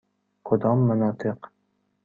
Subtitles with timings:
[0.43, 1.37] کدام مناطق؟